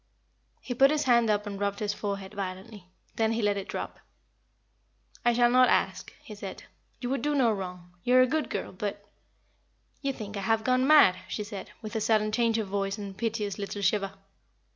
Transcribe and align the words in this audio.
He 0.61 0.73
put 0.73 0.89
his 0.89 1.03
hand 1.03 1.29
up 1.29 1.45
and 1.45 1.59
rubbed 1.59 1.77
his 1.77 1.93
forehead 1.93 2.33
violently. 2.33 2.87
Then 3.17 3.33
he 3.33 3.43
let 3.43 3.55
it 3.55 3.67
drop. 3.67 3.99
"I 5.23 5.31
shall 5.31 5.51
not 5.51 5.69
ask," 5.69 6.11
he 6.23 6.33
said. 6.33 6.63
"You 6.99 7.11
would 7.11 7.21
do 7.21 7.35
no 7.35 7.51
wrong. 7.51 7.93
You 8.03 8.15
are 8.15 8.21
a 8.21 8.25
good 8.25 8.49
girl; 8.49 8.71
but" 8.71 9.07
"You 10.01 10.11
think 10.11 10.37
I 10.37 10.41
have 10.41 10.63
gone 10.63 10.87
mad," 10.87 11.19
she 11.27 11.43
said, 11.43 11.69
with 11.83 11.95
a 11.95 12.01
sudden 12.01 12.31
change 12.31 12.57
of 12.57 12.67
voice 12.67 12.97
and 12.97 13.11
a 13.11 13.13
piteous 13.13 13.59
little 13.59 13.83
shiver. 13.83 14.13